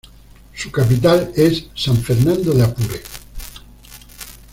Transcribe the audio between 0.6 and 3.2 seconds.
capital es San Fernando de Apure.